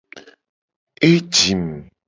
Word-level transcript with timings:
E 1.07 1.09
jim. 1.33 1.67